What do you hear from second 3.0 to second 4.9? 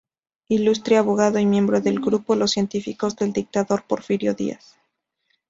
del dictador Porfirio Díaz.